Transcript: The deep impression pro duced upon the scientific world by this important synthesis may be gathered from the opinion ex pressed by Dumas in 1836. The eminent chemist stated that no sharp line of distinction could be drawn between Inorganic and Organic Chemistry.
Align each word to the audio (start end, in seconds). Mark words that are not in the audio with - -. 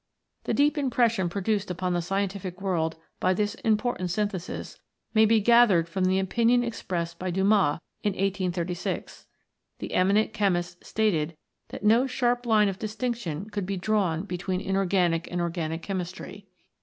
The 0.45 0.53
deep 0.55 0.79
impression 0.79 1.29
pro 1.29 1.43
duced 1.43 1.69
upon 1.69 1.93
the 1.93 2.01
scientific 2.01 2.59
world 2.59 2.95
by 3.19 3.35
this 3.35 3.53
important 3.63 4.09
synthesis 4.09 4.79
may 5.13 5.27
be 5.27 5.39
gathered 5.39 5.87
from 5.87 6.05
the 6.05 6.17
opinion 6.17 6.63
ex 6.63 6.81
pressed 6.81 7.19
by 7.19 7.29
Dumas 7.29 7.79
in 8.01 8.13
1836. 8.13 9.27
The 9.77 9.93
eminent 9.93 10.33
chemist 10.33 10.83
stated 10.83 11.37
that 11.69 11.83
no 11.83 12.07
sharp 12.07 12.47
line 12.47 12.67
of 12.67 12.79
distinction 12.79 13.51
could 13.51 13.67
be 13.67 13.77
drawn 13.77 14.23
between 14.23 14.59
Inorganic 14.59 15.27
and 15.31 15.39
Organic 15.39 15.83
Chemistry. 15.83 16.47